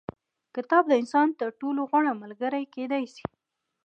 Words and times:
کتاب 0.55 0.83
د 0.87 0.93
انسان 1.01 1.27
تر 1.39 1.49
ټولو 1.59 1.81
غوره 1.89 2.13
ملګری 2.23 2.63
کېدای 2.75 3.03
سي. 3.15 3.25